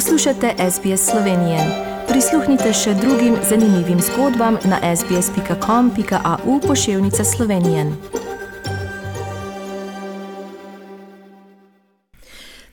Poslušate 0.00 0.54
SBS 0.70 1.10
Slovenije. 1.10 1.58
Prisluhnite 2.08 2.72
še 2.72 2.94
drugim 2.94 3.34
zanimivim 3.48 4.00
zgodbam 4.00 4.56
na 4.64 4.96
sbsp.com.au 4.96 6.60
pošiljka 6.60 7.24
Slovenije. 7.24 7.92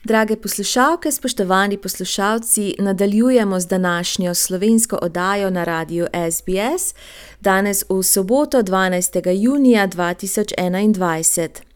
Drage 0.04 0.36
poslušalke, 0.36 1.12
spoštovani 1.12 1.76
poslušalci, 1.76 2.74
nadaljujemo 2.78 3.60
z 3.60 3.66
današnjo 3.66 4.34
slovensko 4.34 4.98
oddajo 5.02 5.50
na 5.50 5.64
radiju 5.64 6.06
SBS, 6.30 6.94
danes 7.40 7.84
v 7.88 8.02
soboto 8.02 8.62
12. 8.62 9.42
junija 9.42 9.88
2021. 9.88 11.67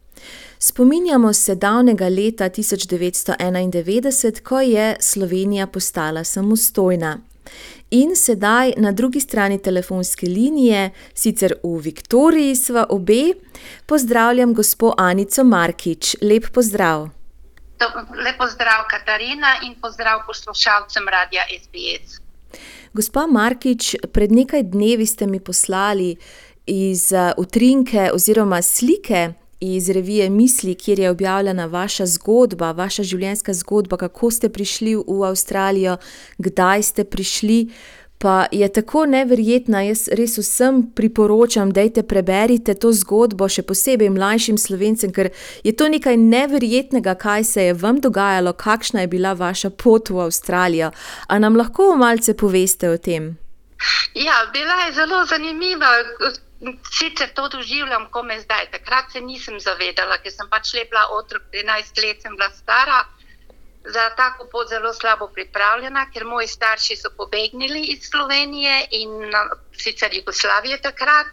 Spominjamo 0.64 1.32
se 1.32 1.54
davnega 1.54 2.08
leta 2.08 2.44
1991, 2.44 4.42
ko 4.42 4.60
je 4.60 4.96
Slovenija 5.00 5.66
postala 5.66 6.24
samostojna. 6.24 7.18
In 7.90 8.16
sedaj 8.16 8.72
na 8.76 8.92
drugi 8.92 9.20
strani 9.20 9.62
telefonske 9.62 10.26
linije, 10.26 10.90
sicer 11.14 11.54
v 11.62 11.78
Viktoriji, 11.78 12.56
sva 12.56 12.86
obe, 12.88 13.32
pozdravljam 13.86 14.54
gospo 14.54 14.94
Anico 14.98 15.44
Markič. 15.44 16.16
Lep 16.22 16.44
pozdrav. 16.54 17.08
Lep 18.24 18.38
pozdrav, 18.38 18.86
Katarina, 18.90 19.56
in 19.66 19.74
pozdrav 19.82 20.18
poslušalcem 20.26 21.08
radia 21.08 21.42
SBS. 21.62 22.20
Gospa 22.92 23.26
Markič, 23.26 23.96
pred 24.12 24.32
nekaj 24.32 24.62
dnevi 24.62 25.06
ste 25.06 25.26
mi 25.26 25.40
poslali 25.40 26.16
iz 26.66 27.12
utrinke 27.36 28.10
oziroma 28.14 28.62
slike 28.62 29.41
iz 29.62 29.90
revije 29.90 30.30
Misli, 30.30 30.74
kjer 30.74 30.98
je 30.98 31.10
objavljena 31.10 31.66
vaša 31.66 32.06
zgodba, 32.06 32.72
vaša 32.72 33.02
življenjska 33.02 33.54
zgodba, 33.54 33.96
kako 33.96 34.30
ste 34.30 34.48
prišli 34.48 34.94
v 34.94 35.24
Avstralijo, 35.24 35.96
kdaj 36.38 36.82
ste 36.82 37.04
prišli. 37.04 37.68
Pa 38.18 38.46
je 38.52 38.68
tako 38.68 39.04
neverjetna, 39.10 39.80
jaz 39.82 40.04
res 40.14 40.36
vsem 40.38 40.82
priporočam, 40.94 41.72
da 41.74 41.82
preberite 42.06 42.74
to 42.74 42.92
zgodbo, 42.94 43.48
še 43.48 43.64
posebej 43.66 44.12
mlajšim 44.14 44.58
slovencem, 44.58 45.10
ker 45.10 45.30
je 45.64 45.72
to 45.74 45.88
nekaj 45.90 46.16
neverjetnega, 46.16 47.14
kaj 47.18 47.44
se 47.44 47.64
je 47.66 47.74
vam 47.74 47.98
dogajalo, 47.98 48.52
kakšna 48.52 49.00
je 49.00 49.10
bila 49.10 49.32
vaša 49.34 49.70
pot 49.70 50.10
v 50.10 50.22
Avstralijo. 50.22 50.92
A 51.26 51.38
nam 51.38 51.58
lahko 51.58 51.96
malce 51.96 52.34
poveste 52.34 52.90
o 52.90 52.96
tem? 52.98 53.34
Ja, 54.14 54.46
bila 54.54 54.86
je 54.86 54.94
zelo 54.94 55.26
zanimiva. 55.26 55.90
Sicer 56.90 57.32
to 57.34 57.48
doživljam, 57.48 58.06
ko 58.10 58.22
me 58.22 58.40
zdaj. 58.40 58.68
Takrat 58.70 59.12
se 59.12 59.20
nisem 59.20 59.58
zavedala, 59.60 60.18
ker 60.22 60.32
sem 60.32 60.48
pač 60.50 60.74
lepla 60.74 61.08
otrok, 61.16 61.42
13 61.52 62.02
let 62.04 62.22
sem 62.22 62.36
bila 62.36 62.50
stara, 62.54 63.00
za 63.84 64.10
tako 64.16 64.46
pot 64.52 64.68
zelo 64.70 64.92
slabo 64.94 65.26
pripravljena, 65.34 66.06
ker 66.14 66.24
moji 66.24 66.48
starši 66.48 66.96
so 66.96 67.10
pobegnili 67.16 67.82
iz 67.94 68.06
Slovenije 68.10 68.76
in 69.00 69.34
sicer 69.74 70.14
Jugoslavije 70.14 70.78
takrat, 70.82 71.26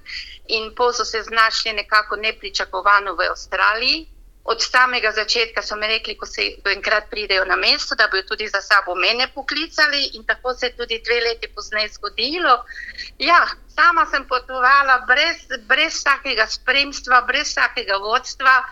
in 0.48 0.72
po 0.76 0.94
so 0.94 1.06
se 1.06 1.22
znašli 1.22 1.74
nekako 1.74 2.16
nepričakovano 2.16 3.14
v 3.14 3.30
Avstraliji 3.30 4.08
od 4.44 4.62
samega 4.62 5.12
začetka 5.12 5.62
so 5.62 5.76
mi 5.76 5.88
rekli, 5.88 6.16
ko 6.18 6.26
se 6.26 6.42
enkrat 6.74 7.10
pridejo 7.10 7.46
na 7.46 7.56
mesto, 7.56 7.96
da 7.96 8.08
bodo 8.08 8.24
tudi 8.28 8.48
za 8.48 8.62
sabo 8.62 8.96
mene 8.96 9.28
poklicali, 9.34 10.10
in 10.14 10.26
tako 10.26 10.54
se 10.54 10.66
je 10.66 10.76
tudi 10.78 11.02
dve 11.06 11.20
leti 11.22 11.48
pozneje 11.56 11.90
zgodilo. 11.94 12.66
Ja, 13.20 13.48
sama 13.76 14.06
sem 14.12 14.28
potovala 14.28 15.04
brez, 15.08 15.46
brez 15.68 15.94
vsakega 15.94 16.48
spremstva, 16.48 17.22
brez 17.22 17.48
vsakega 17.48 17.98
vodstva. 17.98 18.64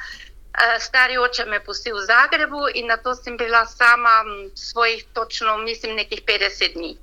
Eh, 0.57 0.79
stari 0.79 1.17
oče 1.17 1.45
me 1.45 1.55
je 1.55 1.63
pustil 1.63 1.95
v 1.95 2.05
Zagrebu 2.05 2.63
in 2.73 2.87
na 2.87 2.97
to 2.97 3.15
sem 3.15 3.37
bila 3.37 3.65
sama 3.65 4.23
svojih, 4.55 5.05
točno, 5.13 5.57
mislim, 5.57 5.95
nekih 5.95 6.23
50 6.25 6.73
dni. 6.73 6.97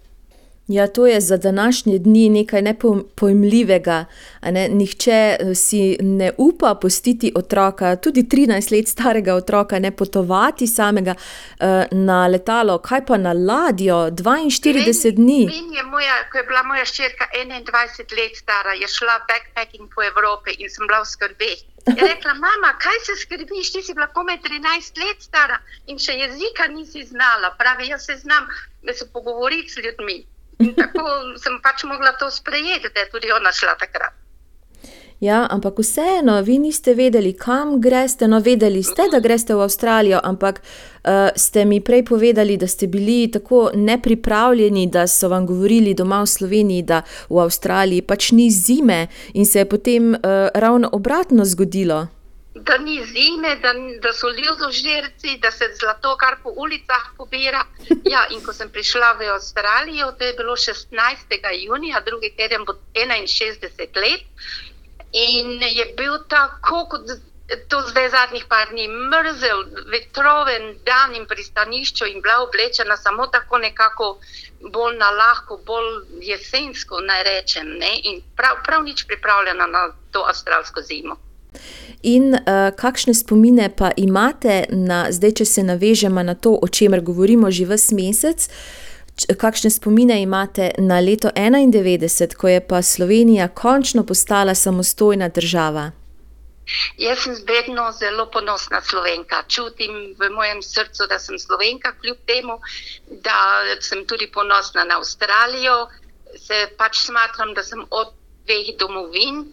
Ja, 0.68 0.86
to 0.86 1.06
je 1.06 1.20
za 1.20 1.36
današnje 1.36 1.98
dni 1.98 2.28
nekaj 2.28 2.62
nepojmljivega. 2.62 4.04
Ne? 4.42 4.68
Nihče 4.68 5.36
eh, 5.40 5.54
si 5.54 5.96
ne 6.00 6.32
upa 6.38 6.74
pustiti 6.74 7.32
otroka, 7.34 7.96
tudi 7.96 8.22
13 8.22 8.76
let 8.76 8.88
starega 8.88 9.34
otroka, 9.34 9.78
ne 9.78 9.90
potovati 9.96 10.66
samega 10.66 11.14
uh, 11.14 11.66
na 11.90 12.26
letalo, 12.26 12.78
kaj 12.78 13.06
pa 13.06 13.16
na 13.16 13.32
ladjo, 13.32 13.94
42 13.94 15.04
vem, 15.04 15.14
dni. 15.14 15.46
Vem, 15.46 15.72
je 15.72 15.82
moja, 15.82 16.16
ko 16.32 16.38
je 16.38 16.44
bila 16.44 16.62
moja 16.62 16.84
ščirka 16.84 17.28
21 17.34 18.16
let 18.18 18.36
stara, 18.36 18.72
je 18.72 18.88
šla 18.88 19.20
backpacking 19.28 19.94
po 19.94 20.02
Evropi 20.02 20.56
in 20.58 20.70
sem 20.70 20.86
bila 20.86 21.02
v 21.04 21.08
skrbi. 21.12 21.52
Je 21.86 22.08
rekla, 22.08 22.34
mama, 22.46 22.72
kaj 22.80 23.00
se 23.06 23.20
skrbiš, 23.20 23.72
ti 23.72 23.82
si 23.82 23.94
bila 23.94 24.06
komaj 24.06 24.40
13 24.48 25.04
let 25.04 25.20
stara 25.20 25.60
in 25.86 26.00
še 26.00 26.16
jezika 26.24 26.72
nisi 26.72 27.04
znala. 27.04 27.52
Pravi, 27.58 27.92
jaz 27.92 28.06
se 28.06 28.16
znam 28.16 28.48
se 28.92 29.12
pogovoriti 29.12 29.68
s 29.68 29.76
ljudmi. 29.76 30.24
In 30.64 30.74
tako 30.74 31.04
sem 31.42 31.60
pač 31.62 31.84
mogla 31.84 32.16
to 32.18 32.30
sprejeti, 32.30 32.92
da 32.94 33.00
je 33.00 33.10
tudi 33.12 33.32
ona 33.32 33.52
šla 33.52 33.76
takrat. 33.80 34.24
Ja, 35.20 35.46
ampak 35.50 35.78
vseeno, 35.78 36.40
vi 36.42 36.58
niste 36.58 36.94
vedeli, 36.94 37.32
kam 37.32 37.80
greste. 37.80 38.28
No, 38.28 38.40
vedeli 38.44 38.82
ste, 38.82 39.06
da 39.12 39.20
greste 39.24 39.54
v 39.54 39.62
Avstralijo, 39.64 40.18
ampak 40.20 40.60
uh, 40.60 41.30
ste 41.36 41.64
mi 41.64 41.80
prej 41.80 42.04
povedali, 42.04 42.56
da 42.56 42.66
ste 42.66 42.86
bili 42.86 43.30
tako 43.32 43.70
nepripravljeni, 43.74 44.86
da 44.86 45.06
so 45.06 45.28
vam 45.28 45.46
govorili 45.46 45.94
doma 45.94 46.20
v 46.22 46.26
Sloveniji, 46.26 46.82
da 46.82 47.02
v 47.30 47.40
Avstraliji 47.40 48.02
pač 48.02 48.32
ni 48.32 48.50
zime 48.50 49.06
in 49.34 49.46
se 49.46 49.62
je 49.62 49.68
potem 49.68 50.12
uh, 50.12 50.18
ravno 50.54 50.90
obratno 50.92 51.44
zgodilo 51.44 52.06
da 52.54 52.78
ni 52.78 53.04
zime, 53.04 53.56
da, 53.56 53.72
da 54.00 54.12
so 54.12 54.28
ljudožerci, 54.30 55.38
da 55.42 55.50
se 55.50 55.64
zlato 55.80 56.16
kar 56.16 56.36
po 56.42 56.52
ulicah 56.56 57.10
pobira. 57.16 57.64
Ja, 58.04 58.26
in 58.30 58.44
ko 58.46 58.52
sem 58.52 58.70
prišla 58.70 59.12
v 59.18 59.28
Avstralijo, 59.34 60.12
to 60.18 60.24
je 60.24 60.32
bilo 60.38 60.56
16. 60.56 61.34
junija, 61.66 62.00
drugi 62.00 62.30
teden 62.36 62.64
bo 62.64 62.76
61 62.94 64.00
let. 64.00 64.22
In 65.12 65.62
je 65.62 65.84
bil 65.96 66.18
tako, 66.28 66.86
kot 66.90 67.10
to 67.68 67.80
zdaj 67.90 68.08
zadnjih 68.10 68.44
par 68.48 68.70
dni, 68.70 68.88
mrzel, 68.88 69.64
vetroven 69.90 70.78
dan 70.86 71.14
in 71.14 71.26
pristanišče 71.26 72.08
in 72.08 72.22
bila 72.22 72.38
oblečena 72.42 72.96
samo 72.96 73.26
tako 73.26 73.58
nekako 73.58 74.18
bolj 74.60 74.96
na 74.96 75.10
lahko, 75.10 75.58
bolj 75.66 76.24
jesensko, 76.30 77.00
naj 77.00 77.22
rečem. 77.22 77.76
Ne? 77.78 77.98
In 78.02 78.22
prav, 78.36 78.62
prav 78.64 78.82
nič 78.82 79.06
pripravljena 79.06 79.66
na 79.66 79.88
to 80.10 80.24
avstralsko 80.28 80.80
zimo. 80.80 81.16
In 82.02 82.34
uh, 82.34 82.70
kakšne 82.76 83.14
spomine 83.14 83.70
pa 83.76 83.90
imate, 83.96 84.64
na, 84.70 85.06
zdaj, 85.10 85.38
če 85.40 85.44
se 85.44 85.62
navežemo 85.64 86.22
na 86.22 86.34
to, 86.34 86.58
o 86.62 86.68
čemer 86.68 87.00
govorimo 87.00 87.50
že 87.50 87.64
vse 87.64 87.96
mesec, 87.96 88.48
kakšne 89.40 89.70
spomine 89.70 90.20
imate 90.22 90.72
na 90.78 91.00
leto 91.00 91.30
1991, 91.32 92.34
ko 92.36 92.48
je 92.48 92.60
pa 92.60 92.82
Slovenija 92.82 93.48
končno 93.48 94.04
postala 94.04 94.54
samostojna 94.54 95.28
država? 95.28 95.92
Jaz 96.96 97.24
sem 97.24 97.36
vedno 97.48 97.92
zelo 97.92 98.26
ponosna 98.32 98.80
slovenka. 98.80 99.42
Čutim 99.48 100.14
v 100.18 100.30
mojem 100.32 100.62
srcu, 100.62 101.06
da 101.08 101.18
sem 101.18 101.38
slovenka, 101.38 101.92
kljub 102.00 102.16
temu, 102.26 102.58
da 103.26 103.36
sem 103.80 104.06
tudi 104.06 104.30
ponosna 104.32 104.84
na 104.84 104.96
Avstralijo. 104.96 105.88
Se 106.36 106.66
pač 106.78 107.04
smatram, 107.04 107.54
da 107.54 107.62
sem 107.62 107.84
od 107.90 108.14
dveh 108.46 108.76
domovin. 108.80 109.44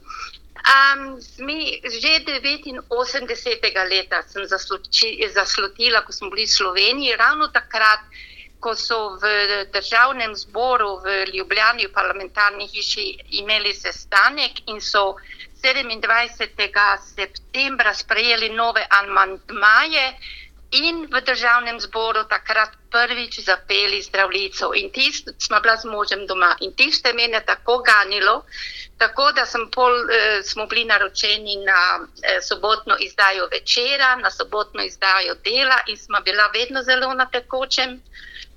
Um, 0.61 1.17
mi, 1.41 1.81
že 1.81 2.21
89. 2.21 3.89
leta 3.89 4.21
sem 4.21 4.45
zaslutila, 4.45 6.05
ko 6.05 6.11
smo 6.13 6.29
bili 6.29 6.45
v 6.45 6.53
Sloveniji, 6.53 7.17
ravno 7.17 7.49
takrat, 7.49 8.05
ko 8.61 8.77
so 8.77 9.17
v 9.17 9.25
državnem 9.73 10.37
zboru 10.37 11.01
v 11.01 11.33
Ljubljani, 11.33 11.89
v 11.89 11.93
parlamentarni 11.93 12.69
hiši, 12.69 13.41
imeli 13.41 13.73
sestanek 13.73 14.69
in 14.69 14.77
so 14.77 15.17
27. 15.61 16.69
septembra 17.15 17.93
sprejeli 17.93 18.49
nove 18.49 18.85
amantmaje 18.89 20.13
in 20.71 21.07
v 21.11 21.21
državnem 21.21 21.79
zboru 21.79 22.23
takrat 22.23 22.71
prvič 22.91 23.39
zapeli 23.43 24.01
zdravljico. 24.01 24.71
In 24.75 24.91
tisto 24.91 25.31
smo 25.39 25.59
bila 25.59 25.75
z 25.77 25.85
možem 25.85 26.27
doma 26.27 26.55
in 26.59 26.73
tisto 26.73 27.09
je 27.09 27.13
mene 27.13 27.41
tako 27.45 27.83
ganilo. 27.83 28.45
Tako 28.97 29.31
da 29.31 29.45
pol, 29.71 29.93
eh, 30.09 30.43
smo 30.43 30.65
bili 30.67 30.85
naročeni 30.85 31.55
na 31.65 31.99
eh, 32.23 32.41
sobotno 32.41 32.95
izdajo 32.99 33.47
večera, 33.51 34.15
na 34.15 34.31
sobotno 34.31 34.83
izdajo 34.83 35.35
dela, 35.43 35.79
in 35.87 35.97
smo 35.97 36.21
bila 36.21 36.47
vedno 36.53 36.83
zelo 36.83 37.13
na 37.13 37.25
tekočem. 37.25 38.01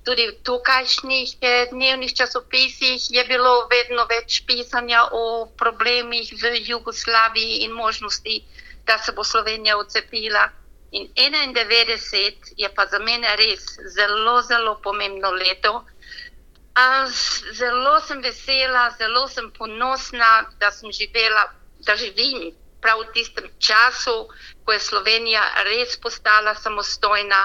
Tudi 0.03 0.27
v 0.27 0.43
tukajšnjih 0.43 1.37
eh, 1.41 1.67
dnevnih 1.71 2.15
časopisih 2.15 3.01
je 3.09 3.23
bilo 3.25 3.67
vedno 3.67 4.05
več 4.05 4.43
pisanja 4.47 5.07
o 5.11 5.51
problemih 5.57 6.33
v 6.41 6.61
Jugoslaviji 6.65 7.65
in 7.65 7.71
možnosti, 7.71 8.43
da 8.85 8.97
se 8.97 9.11
bo 9.11 9.23
Slovenija 9.23 9.77
odcepila. 9.77 10.64
In 10.95 11.09
91 11.13 12.53
je 12.55 12.69
pa 12.75 12.85
za 12.87 12.99
mene 12.99 13.35
res 13.35 13.63
zelo, 13.95 14.41
zelo 14.41 14.77
pomembno 14.83 15.31
leto. 15.31 15.83
Zelo 17.59 17.99
sem 17.99 18.21
vesela, 18.23 18.89
zelo 18.99 19.27
sem 19.27 19.51
ponosna, 19.51 20.29
da 20.59 20.71
sem 20.71 20.91
živela, 20.91 21.43
da 21.83 21.95
živim 21.95 22.53
prav 22.79 23.01
v 23.01 23.11
tistem 23.11 23.51
času, 23.59 24.15
ko 24.63 24.71
je 24.71 24.79
Slovenija 24.79 25.43
res 25.67 25.99
postala 25.99 26.55
samostojna. 26.55 27.43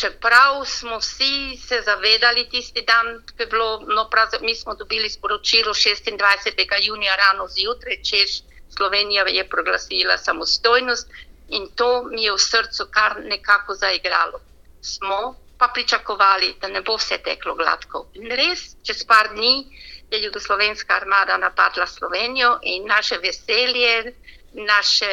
čeprav 0.00 0.64
smo 0.64 0.98
vsi 0.98 1.56
se 1.60 1.82
zavedali 1.84 2.48
tisti 2.48 2.82
dan, 2.82 3.06
ko 3.36 3.42
je 3.42 3.46
bilo, 3.46 3.80
no, 3.94 4.08
prav, 4.10 4.28
mi 4.40 4.54
smo 4.54 4.74
dobili 4.74 5.10
sporočilo 5.10 5.74
26. 5.74 6.86
junija, 6.86 7.16
rano 7.16 7.48
zjutraj, 7.48 8.02
češ 8.02 8.40
Slovenija 8.76 9.24
je 9.28 9.48
proglasila 9.48 10.16
samostojnost 10.18 11.10
in 11.50 11.68
to 11.74 12.02
mi 12.02 12.24
je 12.24 12.32
v 12.32 12.38
srcu 12.38 12.86
kar 12.90 13.16
nekako 13.24 13.74
zaigralo. 13.74 14.40
Smo 14.82 15.36
pa 15.58 15.68
pričakovali, 15.68 16.54
da 16.60 16.68
ne 16.68 16.80
bo 16.80 16.96
vse 16.96 17.18
teklo 17.18 17.54
gladko. 17.54 18.06
In 18.14 18.30
res, 18.32 18.76
čez 18.82 19.04
par 19.04 19.28
dni 19.34 19.66
je 20.10 20.22
Jugoslovenska 20.22 20.96
armada 20.96 21.36
napadla 21.36 21.86
Slovenijo 21.86 22.58
in 22.62 22.86
naše 22.86 23.18
veselje, 23.18 24.14
naše 24.52 25.10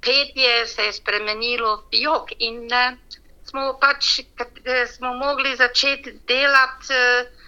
petje 0.00 0.66
se 0.66 0.84
je 0.84 0.92
spremenilo 0.92 1.76
v 1.92 2.02
jog. 2.04 2.28
In 2.38 2.66
uh, 2.66 2.98
smo 3.48 3.78
pač 3.80 4.20
smo 4.96 5.14
mogli 5.14 5.56
začeti 5.56 6.12
delati. 6.26 6.92
Uh, 6.92 7.38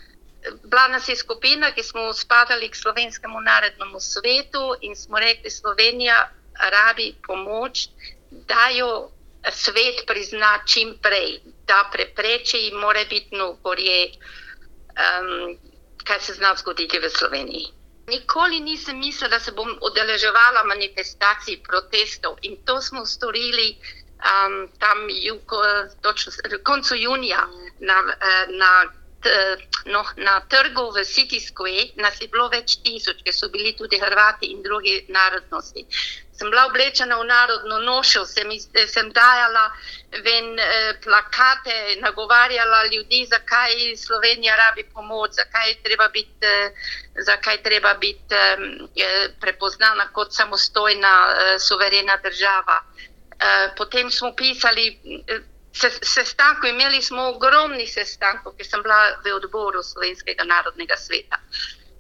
Bila 0.65 0.89
nas 0.89 1.09
je 1.09 1.17
skupina, 1.17 1.69
ki 1.77 1.83
smo 1.83 2.13
spadali 2.17 2.71
k 2.71 2.77
slovenskemu 2.77 3.41
narodnemu 3.41 4.01
svetu 4.01 4.75
in 4.81 4.97
smo 4.97 5.19
rekli, 5.21 5.51
Slovenija 5.51 6.31
rabi 6.73 7.15
pomoč, 7.27 7.89
da 8.31 8.69
jo 8.69 9.11
svet 9.53 10.07
prizna 10.07 10.59
čim 10.67 10.99
prej, 11.03 11.41
da 11.67 11.89
prepreči 11.93 12.71
morebitno 12.75 13.53
gorje, 13.63 14.11
um, 14.11 15.59
kaj 16.05 16.21
se 16.21 16.35
zna 16.35 16.55
zgoditi 16.57 16.99
v 16.99 17.11
Sloveniji. 17.11 17.73
Nikoli 18.09 18.61
nisem 18.61 18.99
mislila, 18.99 19.29
da 19.31 19.41
se 19.41 19.53
bom 19.53 19.71
odeleževala 19.81 20.65
manifestacij, 20.65 21.61
protestov 21.63 22.39
in 22.43 22.57
to 22.65 22.81
smo 22.83 23.07
storili 23.07 23.77
um, 24.21 24.69
tam 24.79 25.07
juko, 25.09 25.63
točno, 26.03 26.33
koncu 26.65 26.95
junija 26.95 27.47
na, 27.81 28.03
na, 28.49 28.85
no, 29.87 30.05
na 30.17 30.41
trgu 30.49 30.91
v 30.93 31.05
City 31.05 31.41
Square. 31.41 31.93
Nas 31.97 32.21
je 32.21 32.29
bilo 32.29 32.49
več 32.49 32.79
tisoč, 32.85 33.23
ker 33.25 33.35
so 33.35 33.49
bili 33.49 33.75
tudi 33.77 34.01
Hrvati 34.01 34.53
in 34.53 34.63
druge 34.63 35.05
narodnosti. 35.09 35.87
Sem 36.41 36.49
bila 36.49 36.65
oblečena 36.71 37.19
v 37.21 37.25
narodno 37.29 37.79
nošo, 37.85 38.25
sem, 38.25 38.49
sem 38.89 39.11
dajala 39.13 39.67
ven 40.25 40.57
eh, 40.57 40.95
plakate, 41.05 42.01
nagovarjala 42.01 42.87
ljudi, 42.89 43.27
zakaj 43.29 43.97
Slovenija 44.01 44.57
rabi 44.57 44.87
pomoč, 44.89 45.37
zakaj 45.37 45.77
treba 45.85 46.09
biti, 46.09 46.41
eh, 46.41 46.73
zakaj 47.29 47.61
treba 47.63 47.93
biti 48.01 48.35
eh, 48.35 49.29
prepoznana 49.41 50.09
kot 50.17 50.33
samostojna, 50.33 51.13
eh, 51.29 51.59
suverena 51.59 52.17
država. 52.25 52.81
Eh, 53.41 53.75
potem 53.77 54.11
smo 54.11 54.33
pisali 54.37 55.01
eh, 55.73 55.99
sestankov, 56.03 56.71
imeli 56.71 57.03
smo 57.03 57.29
ogromni 57.35 57.87
sestankov, 57.87 58.57
ker 58.57 58.67
sem 58.67 58.83
bila 58.83 59.01
v 59.25 59.35
odboru 59.35 59.83
Slovenskega 59.83 60.45
narodnega 60.45 60.97
sveta. 60.97 61.41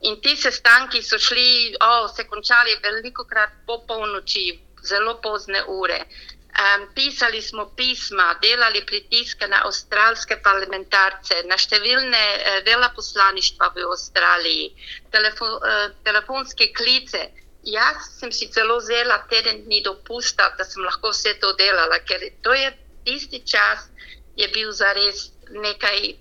In 0.09 0.21
ti 0.25 0.37
sestanki 0.37 1.03
so 1.05 1.19
šli, 1.21 1.77
oh, 1.85 2.09
se 2.09 2.25
končali 2.25 2.77
veliko 2.83 3.27
krat 3.29 3.53
po 3.67 3.83
polnoči, 3.87 4.47
zelo 4.83 5.19
pozne 5.21 5.65
ure. 5.69 6.07
Um, 6.51 6.89
pisali 6.95 7.43
smo 7.43 7.67
pisma, 7.77 8.35
delali 8.43 8.81
pritiske 8.87 9.47
na 9.49 9.61
avstralske 9.65 10.41
parlamentarce, 10.43 11.45
na 11.47 11.57
številne 11.61 12.23
uh, 12.35 12.57
veleposlaništva 12.67 13.69
v 13.77 13.85
Avstraliji, 13.87 14.67
telefo, 15.15 15.47
uh, 15.61 15.85
telefonske 16.05 16.73
klice. 16.75 17.29
Jaz 17.71 18.09
sem 18.19 18.33
si 18.33 18.49
celo 18.51 18.81
vzela 18.81 19.21
teden 19.31 19.63
dni 19.67 19.83
dopusta, 19.85 20.49
da 20.59 20.65
sem 20.65 20.83
lahko 20.83 21.13
vse 21.15 21.37
to 21.45 21.53
delala, 21.61 22.01
ker 22.09 22.25
to 22.43 22.57
je 22.57 22.73
tisti 23.05 23.43
čas, 23.47 23.89
je 24.37 24.49
bil 24.49 24.73
za 24.73 24.93
res 24.93 25.31
nekaj 25.51 26.15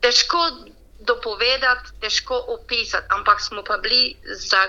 težko 0.00 0.42
dopovedati, 1.00 1.94
težko 2.00 2.38
opisati, 2.48 3.06
ampak 3.10 3.40
smo 3.40 3.64
pa 3.66 3.78
bili 3.78 4.16
za, 4.24 4.62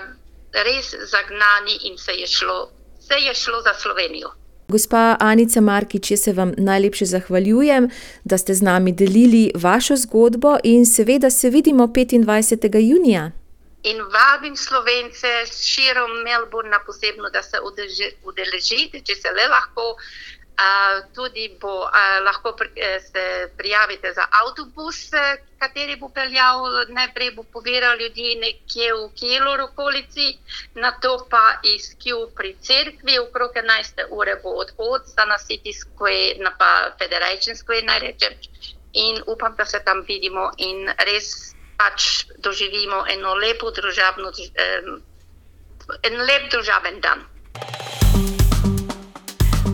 res 0.52 0.94
zagnani 1.10 1.78
in 1.90 1.98
se 1.98 2.12
je, 2.12 2.26
šlo, 2.26 2.70
se 3.00 3.14
je 3.14 3.34
šlo 3.34 3.62
za 3.62 3.74
Slovenijo. 3.74 4.32
Gospa 4.68 5.16
Anica 5.20 5.60
Markič, 5.60 6.10
jaz 6.10 6.20
se 6.20 6.32
vam 6.32 6.52
najlepše 6.58 7.04
zahvaljujem, 7.06 7.90
da 8.24 8.38
ste 8.38 8.54
z 8.54 8.62
nami 8.62 8.92
delili 8.92 9.50
vašo 9.54 9.96
zgodbo 9.96 10.56
in 10.64 10.86
seveda 10.86 11.30
se 11.30 11.50
vidimo 11.50 11.86
25. 11.86 12.78
junija 12.90 13.30
in 13.86 14.02
vabim 14.02 14.56
slovence 14.56 15.28
širom 15.52 16.10
Melbourna 16.24 16.78
posebno, 16.86 17.30
da 17.30 17.42
se 17.42 17.58
udeležite, 18.24 19.00
če 19.06 19.14
se 19.14 19.30
le 19.36 19.46
lahko. 19.52 19.94
Tudi 21.12 21.48
bo, 21.60 21.90
lahko 22.24 22.52
pri, 22.52 22.70
eh, 22.76 23.00
se 23.00 23.50
prijavite 23.56 24.12
za 24.12 24.24
avtobus, 24.40 25.10
kateri 25.58 25.96
bo 25.96 26.08
peljal, 26.08 26.64
najprej 26.88 27.30
bo 27.36 27.42
poviral 27.42 27.98
ljudi 28.00 28.34
nekje 28.40 28.94
v 28.94 29.10
Kielu, 29.20 29.52
v 29.56 29.64
okolici, 29.64 30.38
na 30.74 30.92
to 31.00 31.26
pa 31.30 31.60
iz 31.62 31.92
Kielu 31.98 32.30
pri 32.30 32.56
cerkvi, 32.60 33.18
okrog 33.18 33.52
11. 33.54 34.06
ure 34.10 34.36
bo 34.42 34.56
odhod 34.64 35.04
za 35.06 35.24
na 35.24 35.36
City 35.38 35.72
Square, 35.72 36.38
na 36.38 36.50
pa 36.58 36.96
Federation 36.98 37.56
Square, 37.56 37.82
naj 37.82 38.00
rečem. 38.00 38.32
In 38.92 39.22
upam, 39.26 39.54
da 39.56 39.64
se 39.64 39.80
tam 39.84 40.04
vidimo 40.08 40.52
in 40.56 40.88
res 40.98 41.54
pač 41.76 42.24
doživimo 42.38 43.04
eno 43.12 43.34
lepo 43.34 43.70
družabno, 43.70 44.32
en 46.02 46.20
lep 46.28 46.50
družaben 46.50 47.00
dan. 47.00 47.35